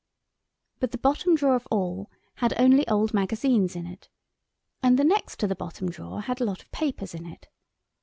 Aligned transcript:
But 0.79 0.89
the 0.89 0.97
bottom 0.97 1.35
drawer 1.35 1.55
of 1.55 1.67
all 1.69 2.09
had 2.37 2.59
only 2.59 2.87
old 2.87 3.13
magazines 3.13 3.75
in 3.75 3.85
it. 3.85 4.09
And 4.81 4.97
the 4.97 5.03
next 5.03 5.37
to 5.41 5.45
the 5.45 5.53
bottom 5.53 5.91
drawer 5.91 6.21
had 6.21 6.41
a 6.41 6.45
lot 6.45 6.63
of 6.63 6.71
papers 6.71 7.13
in 7.13 7.27
it. 7.27 7.49